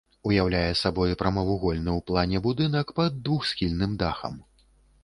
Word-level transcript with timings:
Уяўляе 0.27 0.71
сабой 0.83 1.13
прамавугольны 1.21 1.91
ў 1.97 2.01
плане 2.09 2.37
будынак 2.47 2.87
пад 3.03 3.21
двухсхільным 3.29 3.91
дахам. 4.03 4.35